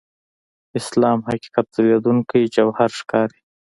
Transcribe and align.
اسلام 0.79 1.17
حقیقت 1.29 1.65
ځلېدونکي 1.75 2.41
جوهر 2.55 2.89
ښکاري. 2.99 3.39